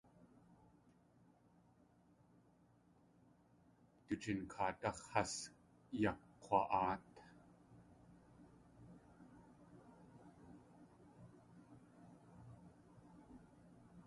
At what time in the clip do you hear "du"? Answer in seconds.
4.07-4.13